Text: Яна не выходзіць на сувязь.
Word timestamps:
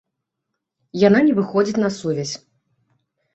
Яна 1.07 1.19
не 1.27 1.33
выходзіць 1.41 1.83
на 1.85 1.89
сувязь. 1.99 2.33